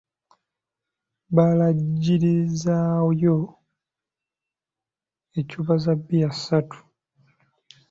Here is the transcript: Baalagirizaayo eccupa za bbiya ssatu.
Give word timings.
Baalagirizaayo 1.35 3.35
eccupa 5.39 5.75
za 5.83 5.93
bbiya 5.99 6.29
ssatu. 6.35 6.79